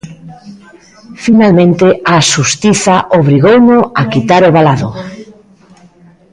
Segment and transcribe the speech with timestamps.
[1.23, 4.89] Finalmente, a Xustiza obrigouno a quitar o valado.